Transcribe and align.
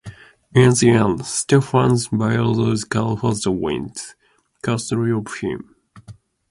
In 0.55 0.73
the 0.73 0.89
end, 0.89 1.23
Stephen's 1.27 2.07
biological 2.07 3.17
father 3.17 3.51
wins 3.51 4.15
custody 4.63 5.11
of 5.11 5.31
him. 5.31 5.75